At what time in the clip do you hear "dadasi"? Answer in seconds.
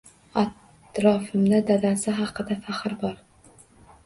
1.67-2.17